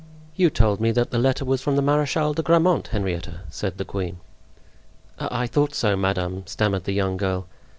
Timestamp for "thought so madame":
5.45-6.41